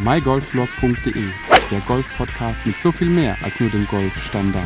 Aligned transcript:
mygolfblog.de, 0.00 1.24
der 1.72 1.80
Golf-Podcast 1.80 2.64
mit 2.64 2.78
so 2.78 2.92
viel 2.92 3.08
mehr 3.08 3.36
als 3.42 3.58
nur 3.58 3.68
dem 3.68 3.84
Golfstandard. 3.88 4.64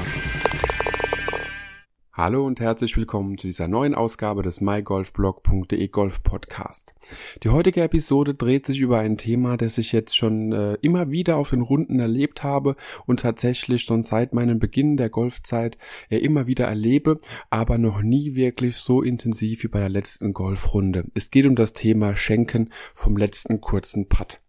Hallo 2.13 2.45
und 2.47 2.61
herzlich 2.61 2.95
willkommen 2.99 3.39
zu 3.39 3.47
dieser 3.47 3.67
neuen 3.67 3.95
Ausgabe 3.95 4.43
des 4.43 4.61
mygolfblog.de 4.61 5.89
Golf 5.89 6.23
Podcast. 6.23 6.95
Die 7.43 7.49
heutige 7.49 7.81
Episode 7.81 8.35
dreht 8.35 8.67
sich 8.67 8.81
über 8.81 8.99
ein 8.99 9.17
Thema, 9.17 9.57
das 9.57 9.79
ich 9.79 9.93
jetzt 9.93 10.15
schon 10.15 10.53
äh, 10.53 10.75
immer 10.83 11.11
wieder 11.11 11.39
auf 11.39 11.49
den 11.49 11.63
Runden 11.63 11.99
erlebt 11.99 12.43
habe 12.43 12.77
und 13.07 13.21
tatsächlich 13.21 13.85
schon 13.85 14.03
seit 14.03 14.35
meinem 14.35 14.59
Beginn 14.59 14.99
der 14.99 15.09
Golfzeit 15.09 15.79
ja 16.11 16.19
immer 16.19 16.47
wieder 16.47 16.67
erlebe, 16.67 17.21
aber 17.49 17.79
noch 17.79 18.03
nie 18.03 18.35
wirklich 18.35 18.77
so 18.77 19.01
intensiv 19.01 19.63
wie 19.63 19.69
bei 19.69 19.81
der 19.81 19.89
letzten 19.89 20.35
Golfrunde. 20.35 21.07
Es 21.15 21.31
geht 21.31 21.47
um 21.47 21.57
das 21.57 21.73
Thema 21.73 22.17
Schenken 22.17 22.69
vom 22.95 23.17
letzten 23.17 23.63
kurzen 23.63 24.11
Putt. 24.11 24.42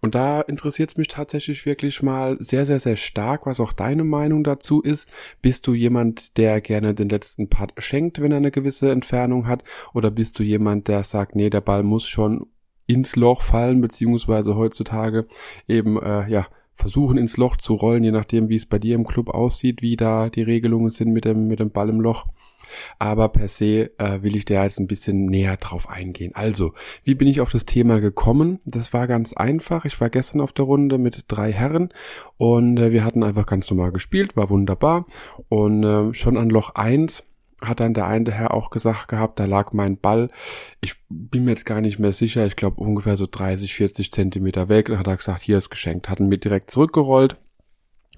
Und 0.00 0.14
da 0.14 0.40
interessiert 0.40 0.90
es 0.90 0.96
mich 0.96 1.08
tatsächlich 1.08 1.66
wirklich 1.66 2.02
mal 2.02 2.36
sehr, 2.40 2.66
sehr, 2.66 2.80
sehr 2.80 2.96
stark, 2.96 3.46
was 3.46 3.60
auch 3.60 3.72
deine 3.72 4.04
Meinung 4.04 4.44
dazu 4.44 4.80
ist. 4.80 5.08
Bist 5.42 5.66
du 5.66 5.74
jemand, 5.74 6.36
der 6.36 6.60
gerne 6.60 6.94
den 6.94 7.08
letzten 7.08 7.48
Part 7.48 7.72
schenkt, 7.78 8.20
wenn 8.20 8.32
er 8.32 8.38
eine 8.38 8.50
gewisse 8.50 8.90
Entfernung 8.90 9.46
hat? 9.46 9.64
Oder 9.94 10.10
bist 10.10 10.38
du 10.38 10.42
jemand, 10.42 10.88
der 10.88 11.04
sagt, 11.04 11.36
nee, 11.36 11.50
der 11.50 11.60
Ball 11.60 11.82
muss 11.82 12.06
schon 12.08 12.46
ins 12.86 13.16
Loch 13.16 13.42
fallen, 13.42 13.80
beziehungsweise 13.80 14.56
heutzutage 14.56 15.26
eben, 15.68 16.00
äh, 16.02 16.28
ja, 16.28 16.46
versuchen 16.74 17.18
ins 17.18 17.36
Loch 17.36 17.56
zu 17.56 17.74
rollen, 17.74 18.02
je 18.02 18.10
nachdem, 18.10 18.48
wie 18.48 18.56
es 18.56 18.66
bei 18.66 18.78
dir 18.78 18.94
im 18.94 19.06
Club 19.06 19.28
aussieht, 19.28 19.82
wie 19.82 19.96
da 19.96 20.28
die 20.28 20.42
Regelungen 20.42 20.90
sind 20.90 21.12
mit 21.12 21.24
dem, 21.24 21.46
mit 21.46 21.60
dem 21.60 21.70
Ball 21.70 21.88
im 21.88 22.00
Loch. 22.00 22.26
Aber 22.98 23.28
per 23.28 23.48
se 23.48 23.90
äh, 23.98 24.22
will 24.22 24.36
ich 24.36 24.44
da 24.44 24.62
jetzt 24.62 24.78
ein 24.78 24.86
bisschen 24.86 25.26
näher 25.26 25.56
drauf 25.56 25.88
eingehen. 25.88 26.34
Also, 26.34 26.72
wie 27.04 27.14
bin 27.14 27.28
ich 27.28 27.40
auf 27.40 27.50
das 27.50 27.66
Thema 27.66 28.00
gekommen? 28.00 28.60
Das 28.64 28.92
war 28.92 29.06
ganz 29.06 29.32
einfach. 29.32 29.84
Ich 29.84 30.00
war 30.00 30.10
gestern 30.10 30.40
auf 30.40 30.52
der 30.52 30.64
Runde 30.64 30.98
mit 30.98 31.24
drei 31.28 31.52
Herren 31.52 31.90
und 32.36 32.78
äh, 32.78 32.92
wir 32.92 33.04
hatten 33.04 33.24
einfach 33.24 33.46
ganz 33.46 33.70
normal 33.70 33.92
gespielt, 33.92 34.36
war 34.36 34.50
wunderbar. 34.50 35.06
Und 35.48 35.84
äh, 35.84 36.14
schon 36.14 36.36
an 36.36 36.50
Loch 36.50 36.74
eins 36.74 37.26
hat 37.64 37.80
dann 37.80 37.94
der 37.94 38.06
eine 38.06 38.32
Herr 38.32 38.54
auch 38.54 38.70
gesagt 38.70 39.08
gehabt, 39.08 39.38
da 39.38 39.44
lag 39.44 39.72
mein 39.72 39.98
Ball, 39.98 40.30
ich 40.80 40.94
bin 41.10 41.44
mir 41.44 41.50
jetzt 41.50 41.66
gar 41.66 41.82
nicht 41.82 41.98
mehr 41.98 42.12
sicher, 42.12 42.46
ich 42.46 42.56
glaube 42.56 42.80
ungefähr 42.80 43.18
so 43.18 43.26
30, 43.30 43.74
40 43.74 44.12
Zentimeter 44.12 44.68
weg. 44.68 44.86
Dann 44.86 44.98
hat 44.98 45.06
er 45.06 45.16
gesagt, 45.16 45.42
hier 45.42 45.58
ist 45.58 45.70
geschenkt, 45.70 46.08
hat 46.08 46.20
ihn 46.20 46.28
mir 46.28 46.38
direkt 46.38 46.70
zurückgerollt 46.70 47.36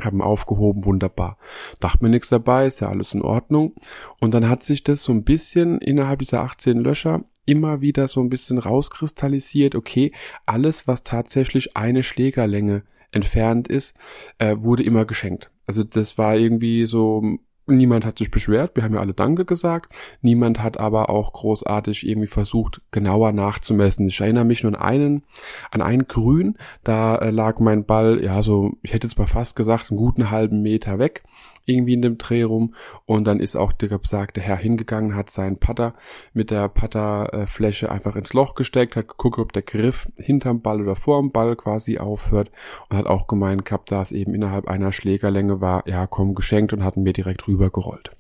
haben 0.05 0.23
aufgehoben, 0.23 0.85
wunderbar. 0.85 1.39
Dachte 1.81 2.05
mir 2.05 2.11
nichts 2.11 2.29
dabei, 2.29 2.67
ist 2.67 2.81
ja 2.81 2.89
alles 2.89 3.15
in 3.15 3.23
Ordnung. 3.23 3.75
Und 4.21 4.35
dann 4.35 4.49
hat 4.49 4.63
sich 4.63 4.85
das 4.85 5.03
so 5.05 5.13
ein 5.13 5.25
bisschen 5.25 5.79
innerhalb 5.79 6.21
dieser 6.21 6.43
18 6.43 6.79
Löcher 6.79 7.25
immer 7.45 7.81
wieder 7.81 8.09
so 8.09 8.21
ein 8.21 8.31
bisschen 8.31 8.59
rauskristallisiert, 8.59 9.75
okay, 9.75 10.13
alles, 10.47 10.87
was 10.87 11.03
tatsächlich 11.03 11.77
eine 11.77 12.03
Schlägerlänge 12.03 12.85
entfernt 13.11 13.69
ist, 13.69 13.97
äh, 14.39 14.57
wurde 14.59 14.83
immer 14.83 15.05
geschenkt. 15.05 15.51
Also 15.67 15.85
das 15.85 16.19
war 16.19 16.37
irgendwie 16.37 16.87
so 16.87 17.39
Niemand 17.77 18.05
hat 18.05 18.19
sich 18.19 18.31
beschwert, 18.31 18.77
wir 18.77 18.83
haben 18.83 18.95
ja 18.95 19.01
alle 19.01 19.15
Danke 19.15 19.45
gesagt. 19.45 19.93
Niemand 20.21 20.63
hat 20.63 20.79
aber 20.79 21.11
auch 21.11 21.33
großartig 21.33 22.07
irgendwie 22.07 22.29
versucht, 22.29 22.81
genauer 22.91 23.33
nachzumessen. 23.33 24.09
Ich 24.09 24.21
erinnere 24.21 24.45
mich 24.45 24.63
nur 24.63 24.75
an 24.75 24.81
einen, 24.81 25.23
an 25.71 25.83
einen 25.83 26.07
Grün, 26.07 26.57
da 26.85 27.17
äh, 27.17 27.31
lag 27.31 27.59
mein 27.59 27.85
Ball, 27.85 28.23
ja, 28.23 28.43
so, 28.43 28.73
ich 28.83 28.93
hätte 28.93 29.07
jetzt 29.07 29.19
mal 29.19 29.27
fast 29.27 29.57
gesagt, 29.57 29.91
einen 29.91 29.99
guten 29.99 30.31
halben 30.31 30.63
Meter 30.63 30.99
weg 30.99 31.23
irgendwie 31.65 31.95
in 31.95 32.03
dem 32.03 32.19
Dreh 32.19 32.43
rum 32.43 32.75
und 33.07 33.25
dann 33.25 33.41
ist 33.41 33.57
auch 33.57 33.73
der 33.73 33.99
besagte 33.99 34.41
Herr 34.41 34.57
hingegangen, 34.57 35.15
hat 35.15 35.31
seinen 35.31 35.59
Putter 35.59 35.95
mit 36.33 36.51
der 36.51 36.69
Putterfläche 36.69 37.91
einfach 37.91 38.17
ins 38.17 38.33
Loch 38.33 38.55
gesteckt, 38.55 38.97
hat 38.97 39.09
geguckt, 39.09 39.39
ob 39.39 39.53
der 39.53 39.63
Griff 39.63 40.11
hinterm 40.17 40.61
Ball 40.61 40.81
oder 40.81 40.97
vorm 40.97 41.31
Ball 41.31 41.57
quasi 41.57 41.99
aufhört 41.99 42.51
und 42.89 42.97
hat 42.97 43.07
auch 43.07 43.27
gemeint 43.27 43.65
gehabt, 43.65 43.93
da 43.93 44.03
es 44.03 44.13
eben 44.13 44.35
innerhalb 44.35 44.67
einer 44.67 44.93
Schlägerlänge 44.93 45.61
war, 45.61 45.87
ja 45.87 46.07
komm, 46.07 46.35
geschenkt 46.35 46.73
und 46.73 46.83
hatten 46.83 47.03
mir 47.03 47.13
direkt 47.13 47.47
rübergerollt. 47.63 48.11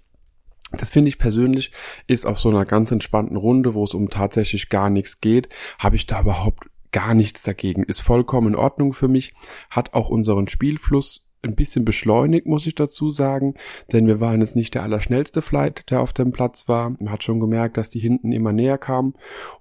Das 0.72 0.90
finde 0.90 1.10
ich 1.10 1.18
persönlich 1.18 1.72
ist 2.06 2.26
auf 2.26 2.38
so 2.38 2.48
einer 2.48 2.64
ganz 2.64 2.90
entspannten 2.92 3.36
Runde, 3.36 3.74
wo 3.74 3.84
es 3.84 3.92
um 3.92 4.08
tatsächlich 4.08 4.70
gar 4.70 4.88
nichts 4.88 5.20
geht, 5.20 5.50
habe 5.78 5.96
ich 5.96 6.06
da 6.06 6.20
überhaupt 6.20 6.70
gar 6.92 7.14
nichts 7.14 7.42
dagegen. 7.42 7.82
Ist 7.82 8.00
vollkommen 8.00 8.48
in 8.48 8.56
Ordnung 8.56 8.94
für 8.94 9.08
mich, 9.08 9.34
hat 9.68 9.92
auch 9.92 10.08
unseren 10.08 10.48
Spielfluss 10.48 11.28
ein 11.42 11.54
bisschen 11.54 11.84
beschleunigt, 11.84 12.46
muss 12.46 12.66
ich 12.66 12.74
dazu 12.74 13.10
sagen, 13.10 13.54
denn 13.92 14.06
wir 14.06 14.20
waren 14.20 14.40
jetzt 14.40 14.56
nicht 14.56 14.74
der 14.74 14.82
allerschnellste 14.82 15.42
Flight, 15.42 15.90
der 15.90 16.00
auf 16.00 16.12
dem 16.12 16.30
Platz 16.30 16.68
war. 16.68 16.90
Man 16.90 17.10
hat 17.10 17.24
schon 17.24 17.40
gemerkt, 17.40 17.76
dass 17.76 17.90
die 17.90 17.98
hinten 17.98 18.32
immer 18.32 18.52
näher 18.52 18.78
kamen 18.78 19.14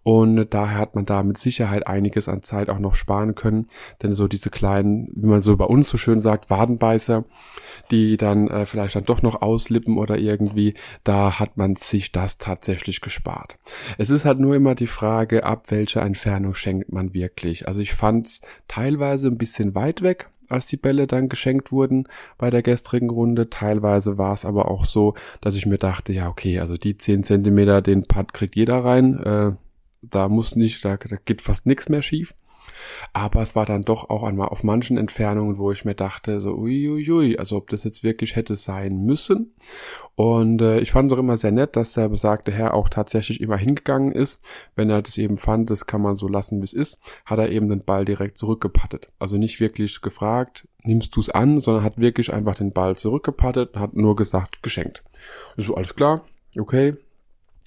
und 0.04 0.54
daher 0.54 0.78
hat 0.78 0.96
man 0.96 1.06
da 1.06 1.24
mit 1.24 1.38
Sicherheit 1.38 1.88
einiges 1.88 2.30
an 2.30 2.44
Zeit 2.44 2.70
auch 2.70 2.80
noch 2.80 2.96
sparen 2.96 3.36
können, 3.36 3.68
denn 4.02 4.14
so 4.14 4.28
diese 4.28 4.50
kleinen, 4.50 5.10
wie 5.16 5.28
man 5.28 5.42
so 5.42 5.58
bei 5.58 5.66
uns 5.66 5.90
so 5.90 5.98
schön 5.98 6.20
sagt, 6.20 6.50
Wadenbeißer, 6.50 7.26
die 7.90 8.18
dann 8.18 8.48
äh, 8.48 8.66
vielleicht 8.66 8.96
dann 8.96 9.06
doch 9.06 9.22
noch 9.22 9.42
auslippen 9.42 9.98
oder 9.98 10.18
irgendwie, 10.18 10.76
da 11.04 11.40
hat 11.40 11.58
man 11.58 11.76
sich 11.76 12.12
das 12.12 12.38
tatsächlich 12.38 13.02
gespart. 13.02 13.58
Es 13.98 14.10
ist 14.10 14.26
halt 14.26 14.40
nur 14.40 14.56
immer 14.56 14.76
die 14.76 14.88
Frage, 14.88 15.44
ab 15.44 15.66
welcher 15.70 16.02
Entfernung 16.02 16.54
schenkt 16.54 16.92
man 16.92 17.14
wirklich. 17.14 17.68
Also 17.68 17.82
ich 17.82 17.94
fand 17.94 18.28
es 18.28 18.42
teilweise 18.68 19.28
ein 19.28 19.38
bisschen 19.38 19.76
weit 19.76 20.02
weg, 20.02 20.30
als 20.52 20.66
die 20.66 20.78
Bälle 20.78 21.08
dann 21.08 21.30
geschenkt 21.30 21.72
wurden 21.72 22.08
bei 22.38 22.50
der 22.50 22.62
gestrigen 22.62 23.10
Runde. 23.10 23.50
Teilweise 23.50 24.18
war 24.18 24.34
es 24.34 24.46
aber 24.46 24.70
auch 24.70 24.86
so, 24.86 25.16
dass 25.42 25.56
ich 25.56 25.66
mir 25.66 25.78
dachte, 25.78 26.14
ja, 26.14 26.30
okay, 26.30 26.60
also 26.60 26.78
die 26.78 26.98
10 26.98 27.24
Zentimeter, 27.24 27.82
den 27.82 28.04
Putt 28.04 28.34
kriegt 28.34 28.56
jeder 28.56 28.84
rein. 28.84 29.18
Äh, 29.24 29.52
da 30.02 30.30
muss 30.30 30.56
nicht, 30.56 30.84
da, 30.84 30.98
da 30.98 31.18
geht 31.24 31.42
fast 31.42 31.66
nichts 31.66 31.90
mehr 31.90 32.02
schief. 32.02 32.34
Aber 33.14 33.42
es 33.42 33.56
war 33.56 33.66
dann 33.66 33.82
doch 33.82 34.10
auch 34.10 34.24
einmal 34.24 34.48
auf 34.48 34.64
manchen 34.64 34.98
Entfernungen, 34.98 35.58
wo 35.58 35.72
ich 35.72 35.84
mir 35.84 35.96
dachte, 35.96 36.40
so 36.40 36.56
uiuiui, 36.56 37.38
also 37.38 37.58
ob 37.58 37.70
das 37.70 37.84
jetzt 37.84 38.04
wirklich 38.04 38.38
hätte 38.38 38.56
sein 38.56 39.04
müssen. 39.04 39.54
Und 40.16 40.62
äh, 40.62 40.80
ich 40.80 40.92
fand 40.92 41.12
es 41.12 41.18
auch 41.18 41.22
immer 41.22 41.36
sehr 41.36 41.52
nett, 41.52 41.76
dass 41.76 41.94
der 41.94 42.08
besagte 42.08 42.54
Herr 42.54 42.74
auch 42.74 42.88
tatsächlich 42.88 43.42
immer 43.42 43.58
hingegangen 43.58 44.14
ist. 44.14 44.42
Wenn 44.76 44.90
er 44.90 45.02
das 45.02 45.18
eben 45.18 45.36
fand, 45.36 45.70
das 45.70 45.88
kann 45.88 46.02
man 46.02 46.16
so 46.16 46.30
lassen, 46.30 46.60
wie 46.60 46.64
es 46.64 46.74
ist, 46.74 47.02
hat 47.26 47.40
er 47.40 47.50
eben 47.50 47.68
den 47.68 47.84
Ball 47.84 48.06
direkt 48.06 48.38
zurückgepattet. 48.38 49.10
Also 49.20 49.38
nicht 49.38 49.60
wirklich 49.60 50.02
gefragt, 50.02 50.68
nimmst 50.84 51.16
du 51.16 51.20
es 51.20 51.30
an, 51.30 51.60
sondern 51.60 51.84
hat 51.84 51.98
wirklich 51.98 52.34
einfach 52.34 52.56
den 52.56 52.72
Ball 52.72 52.96
zurückgepattet, 52.96 53.76
hat 53.76 53.94
nur 53.94 54.16
gesagt, 54.16 54.64
geschenkt. 54.64 55.04
So, 55.58 55.76
alles 55.76 55.96
klar, 55.96 56.24
okay, 56.58 56.96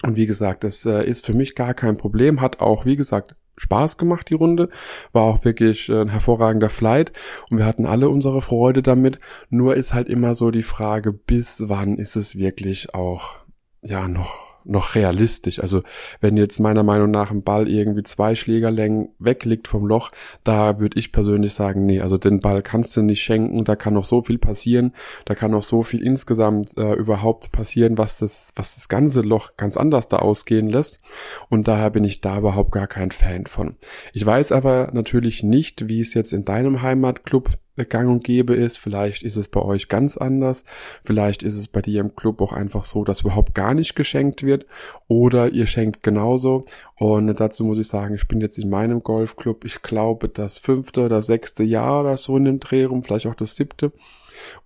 und 0.03 0.15
wie 0.15 0.25
gesagt, 0.25 0.63
das 0.63 0.85
äh, 0.85 1.03
ist 1.03 1.25
für 1.25 1.33
mich 1.33 1.55
gar 1.55 1.73
kein 1.73 1.97
Problem, 1.97 2.41
hat 2.41 2.59
auch, 2.59 2.85
wie 2.85 2.95
gesagt, 2.95 3.35
Spaß 3.57 3.97
gemacht, 3.97 4.29
die 4.29 4.35
Runde. 4.35 4.69
War 5.11 5.23
auch 5.23 5.45
wirklich 5.45 5.89
äh, 5.89 6.01
ein 6.01 6.09
hervorragender 6.09 6.69
Flight 6.69 7.11
und 7.49 7.57
wir 7.57 7.65
hatten 7.65 7.85
alle 7.85 8.09
unsere 8.09 8.41
Freude 8.41 8.81
damit. 8.81 9.19
Nur 9.49 9.75
ist 9.75 9.93
halt 9.93 10.09
immer 10.09 10.35
so 10.35 10.51
die 10.51 10.63
Frage, 10.63 11.11
bis 11.11 11.63
wann 11.67 11.97
ist 11.97 12.15
es 12.15 12.37
wirklich 12.37 12.93
auch, 12.93 13.35
ja, 13.81 14.07
noch 14.07 14.44
noch 14.65 14.95
realistisch. 14.95 15.59
Also 15.59 15.83
wenn 16.19 16.37
jetzt 16.37 16.59
meiner 16.59 16.83
Meinung 16.83 17.11
nach 17.11 17.31
ein 17.31 17.43
Ball 17.43 17.69
irgendwie 17.69 18.03
zwei 18.03 18.35
Schlägerlängen 18.35 19.09
wegliegt 19.19 19.67
vom 19.67 19.85
Loch, 19.85 20.11
da 20.43 20.79
würde 20.79 20.99
ich 20.99 21.11
persönlich 21.11 21.53
sagen, 21.53 21.85
nee, 21.85 22.01
also 22.01 22.17
den 22.17 22.39
Ball 22.39 22.61
kannst 22.61 22.97
du 22.97 23.01
nicht 23.01 23.21
schenken, 23.21 23.63
da 23.63 23.75
kann 23.75 23.93
noch 23.93 24.03
so 24.03 24.21
viel 24.21 24.37
passieren, 24.37 24.93
da 25.25 25.35
kann 25.35 25.51
noch 25.51 25.63
so 25.63 25.83
viel 25.83 26.01
insgesamt 26.01 26.77
äh, 26.77 26.93
überhaupt 26.93 27.51
passieren, 27.51 27.97
was 27.97 28.17
das, 28.17 28.51
was 28.55 28.75
das 28.75 28.89
ganze 28.89 29.21
Loch 29.21 29.51
ganz 29.57 29.77
anders 29.77 30.07
da 30.07 30.17
ausgehen 30.17 30.67
lässt. 30.67 31.01
Und 31.49 31.67
daher 31.67 31.89
bin 31.89 32.03
ich 32.03 32.21
da 32.21 32.37
überhaupt 32.37 32.71
gar 32.71 32.87
kein 32.87 33.11
Fan 33.11 33.45
von. 33.45 33.75
Ich 34.13 34.25
weiß 34.25 34.51
aber 34.51 34.91
natürlich 34.93 35.43
nicht, 35.43 35.87
wie 35.87 35.99
es 35.99 36.13
jetzt 36.13 36.33
in 36.33 36.45
deinem 36.45 36.81
Heimatclub 36.81 37.49
gang 37.83 38.09
und 38.09 38.23
gäbe 38.23 38.55
ist. 38.55 38.77
Vielleicht 38.77 39.23
ist 39.23 39.35
es 39.35 39.49
bei 39.49 39.61
euch 39.61 39.89
ganz 39.89 40.15
anders. 40.15 40.63
Vielleicht 41.03 41.43
ist 41.43 41.57
es 41.57 41.67
bei 41.67 41.81
dir 41.81 41.99
im 41.99 42.15
Club 42.15 42.39
auch 42.39 42.53
einfach 42.53 42.85
so, 42.85 43.03
dass 43.03 43.21
überhaupt 43.21 43.53
gar 43.53 43.73
nicht 43.73 43.95
geschenkt 43.95 44.43
wird. 44.43 44.65
Oder 45.09 45.51
ihr 45.51 45.67
schenkt 45.67 46.03
genauso. 46.03 46.63
Und 46.95 47.27
dazu 47.37 47.65
muss 47.65 47.77
ich 47.77 47.87
sagen, 47.87 48.15
ich 48.15 48.27
bin 48.29 48.39
jetzt 48.39 48.57
in 48.57 48.69
meinem 48.69 49.03
Golfclub, 49.03 49.65
ich 49.65 49.81
glaube, 49.81 50.29
das 50.29 50.59
fünfte 50.59 51.01
oder 51.05 51.21
sechste 51.21 51.63
Jahr 51.63 52.01
oder 52.01 52.15
so 52.15 52.37
in 52.37 52.45
dem 52.45 52.59
Dreh 52.61 52.85
rum, 52.85 53.03
vielleicht 53.03 53.27
auch 53.27 53.35
das 53.35 53.57
siebte. 53.57 53.91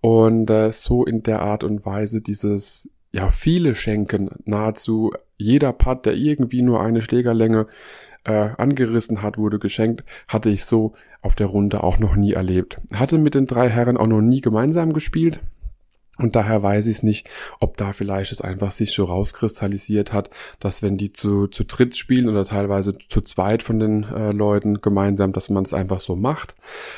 Und 0.01 0.50
äh, 0.50 0.71
so 0.71 1.05
in 1.05 1.23
der 1.23 1.41
Art 1.41 1.63
und 1.63 1.85
Weise 1.85 2.21
dieses, 2.21 2.89
ja, 3.12 3.29
viele 3.29 3.75
schenken, 3.75 4.29
nahezu 4.45 5.12
jeder 5.38 5.73
Putt, 5.73 6.05
der 6.05 6.15
irgendwie 6.15 6.62
nur 6.62 6.81
eine 6.81 7.01
Schlägerlänge 7.01 7.67
äh, 8.24 8.50
angerissen 8.57 9.21
hat, 9.21 9.38
wurde 9.38 9.60
geschenkt, 9.60 10.04
hatte 10.27 10.50
ich 10.50 10.66
so 10.66 10.94
auf 11.21 11.36
der 11.36 11.48
Runde 11.48 11.83
auch 11.83 12.00
noch 12.00 12.16
nie 12.16 12.33
erlebt. 12.33 12.80
Hatte 12.94 13.18
mit 13.18 13.36
den 13.36 13.48
drei 13.48 13.69
Herren 13.69 13.98
auch 13.98 14.07
noch 14.07 14.21
nie 14.21 14.42
gemeinsam 14.42 14.94
gespielt. 14.94 15.42
Und 16.19 16.36
daher 16.36 16.62
weiß 16.62 16.88
ich 16.88 16.98
es 16.98 17.04
nicht, 17.04 17.30
ob 17.60 17.77
da 17.77 17.94
vielleicht 17.94 18.31
es 18.31 18.42
einfach 18.42 18.71
sich 18.71 18.92
so 18.92 19.06
rauskristallisiert 19.06 20.12
hat, 20.12 20.30
dass 20.60 20.83
wenn 20.83 20.98
die 20.98 21.13
zu, 21.13 21.48
zu 21.48 21.63
dritt 21.63 21.95
spielen 21.95 22.27
oder 22.27 22.44
teilweise 22.44 22.98
zu 23.07 23.21
zweit 23.21 23.63
von 23.63 23.80
den 23.80 24.04
äh, 24.04 24.31
Leuten 24.31 24.81
gemeinsam, 24.81 25.31
dass 25.31 25.50
man 25.50 25.63
es 25.63 25.74
einfach 25.74 26.01
so 26.01 26.16
macht. 26.16 26.56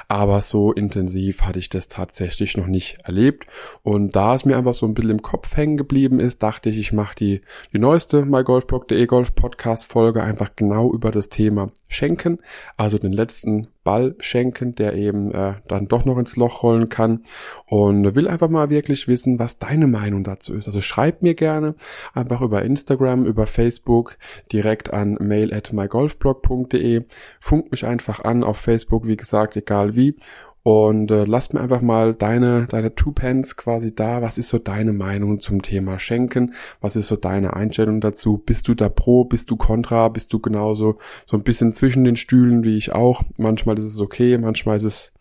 Aber 0.07 0.41
so 0.41 0.73
intensiv 0.73 1.43
hatte 1.43 1.59
ich 1.59 1.69
das 1.69 1.87
tatsächlich 1.87 2.57
noch 2.57 2.67
nicht 2.67 2.97
erlebt. 3.03 3.45
Und 3.83 4.15
da 4.15 4.33
es 4.33 4.43
mir 4.43 4.57
einfach 4.57 4.73
so 4.73 4.87
ein 4.87 4.95
bisschen 4.95 5.11
im 5.11 5.21
Kopf 5.21 5.55
hängen 5.55 5.77
geblieben 5.77 6.19
ist, 6.19 6.41
dachte 6.41 6.69
ich, 6.69 6.79
ich 6.79 6.91
mache 6.91 7.15
die, 7.15 7.41
die 7.73 7.79
neueste 7.79 8.25
mygolfblog.de 8.25 9.05
Golf 9.05 9.35
Podcast 9.35 9.85
Folge 9.85 10.23
einfach 10.23 10.55
genau 10.55 10.91
über 10.91 11.11
das 11.11 11.29
Thema 11.29 11.69
Schenken, 11.87 12.39
also 12.75 12.97
den 12.97 13.13
letzten 13.13 13.67
Ball 13.83 14.15
schenken, 14.19 14.75
der 14.75 14.95
eben 14.95 15.31
äh, 15.31 15.55
dann 15.67 15.87
doch 15.87 16.05
noch 16.05 16.17
ins 16.17 16.35
Loch 16.35 16.63
rollen 16.63 16.89
kann. 16.89 17.23
Und 17.65 18.15
will 18.15 18.27
einfach 18.27 18.49
mal 18.49 18.69
wirklich 18.69 19.07
wissen, 19.07 19.39
was 19.39 19.59
deine 19.59 19.87
Meinung 19.87 20.23
dazu 20.23 20.53
ist. 20.53 20.67
Also 20.67 20.81
schreib 20.81 21.21
mir 21.21 21.33
gerne 21.33 21.75
einfach 22.13 22.41
über 22.41 22.61
Instagram, 22.63 23.25
über 23.25 23.47
Facebook, 23.47 24.17
direkt 24.51 24.93
an 24.93 25.17
mail 25.19 25.53
at 25.53 25.73
mygolfblog.de, 25.73 27.05
funk 27.39 27.71
mich 27.71 27.85
einfach 27.85 28.23
an 28.23 28.43
auf 28.43 28.57
Facebook, 28.57 29.07
wie 29.07 29.17
gesagt, 29.17 29.55
egal 29.55 29.95
wie 29.95 30.15
und 30.63 31.09
äh, 31.09 31.23
lass 31.25 31.53
mir 31.53 31.61
einfach 31.61 31.81
mal 31.81 32.13
deine, 32.13 32.67
deine 32.67 32.93
Two 32.93 33.11
Pence 33.11 33.55
quasi 33.55 33.95
da. 33.95 34.21
Was 34.21 34.37
ist 34.37 34.49
so 34.49 34.59
deine 34.59 34.93
Meinung 34.93 35.39
zum 35.39 35.61
Thema 35.61 35.97
Schenken? 35.97 36.53
Was 36.81 36.95
ist 36.95 37.07
so 37.07 37.15
deine 37.15 37.55
Einstellung 37.55 37.99
dazu? 37.99 38.37
Bist 38.37 38.67
du 38.67 38.75
da 38.75 38.89
pro? 38.89 39.25
Bist 39.25 39.49
du 39.49 39.57
kontra? 39.57 40.07
Bist 40.09 40.31
du 40.33 40.39
genauso 40.39 40.97
so 41.25 41.35
ein 41.35 41.43
bisschen 41.43 41.73
zwischen 41.73 42.03
den 42.03 42.15
Stühlen 42.15 42.63
wie 42.63 42.77
ich 42.77 42.91
auch? 42.91 43.23
Manchmal 43.37 43.79
ist 43.79 43.85
es 43.85 43.99
okay, 43.99 44.37
manchmal 44.37 44.77
ist 44.77 44.83
es 44.83 45.11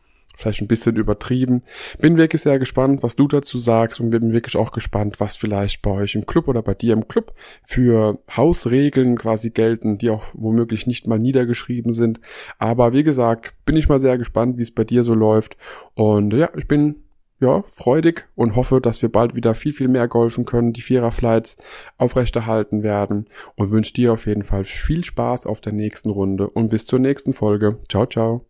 vielleicht 0.41 0.63
ein 0.63 0.69
bisschen 0.69 0.97
übertrieben. 0.97 1.63
Bin 1.99 2.17
wirklich 2.17 2.43
sehr 2.43 2.59
gespannt, 2.59 3.03
was 3.03 3.17
du 3.17 3.29
dazu 3.29 3.59
sagst 3.59 4.01
und 4.01 4.11
bin 4.11 4.33
wirklich 4.33 4.57
auch 4.57 4.73
gespannt, 4.73 5.21
was 5.21 5.37
vielleicht 5.37 5.83
bei 5.83 5.91
euch 5.91 6.15
im 6.15 6.27
Club 6.27 6.49
oder 6.49 6.63
bei 6.63 6.75
dir 6.75 6.93
im 6.93 7.09
Club 7.09 7.35
für 7.65 8.19
Hausregeln 8.35 9.17
quasi 9.17 9.51
gelten, 9.51 9.99
die 9.99 10.11
auch 10.11 10.25
womöglich 10.33 10.87
nicht 10.87 11.07
mal 11.07 11.19
niedergeschrieben 11.19 11.93
sind. 11.93 12.21
Aber 12.59 12.93
wie 12.93 13.03
gesagt, 13.03 13.55
bin 13.65 13.77
ich 13.77 13.89
mal 13.89 14.01
sehr 14.01 14.19
gespannt, 14.19 14.59
wie 14.59 14.63
es 14.63 14.75
bei 14.75 14.85
dir 14.85 15.05
so 15.05 15.15
läuft. 15.15 15.57
Und 15.95 16.33
ja, 16.35 16.51
ich 16.57 16.67
bin 16.67 16.97
ja, 17.41 17.63
freudig 17.67 18.29
und 18.35 18.55
hoffe, 18.55 18.81
dass 18.81 19.01
wir 19.03 19.11
bald 19.11 19.35
wieder 19.35 19.55
viel, 19.55 19.73
viel 19.73 19.89
mehr 19.89 20.09
golfen 20.09 20.45
können, 20.45 20.73
die 20.73 20.83
Vierer-Flights 20.83 21.57
aufrechterhalten 21.97 22.83
werden 22.83 23.27
und 23.57 23.71
wünsche 23.71 23.95
dir 23.95 24.13
auf 24.13 24.27
jeden 24.27 24.45
Fall 24.45 24.65
viel 24.65 25.05
Spaß 25.05 25.47
auf 25.47 25.61
der 25.61 25.73
nächsten 25.73 26.11
Runde 26.11 26.49
und 26.49 26.69
bis 26.69 26.87
zur 26.87 26.99
nächsten 26.99 27.33
Folge. 27.33 27.79
Ciao, 27.89 28.07
ciao. 28.07 28.50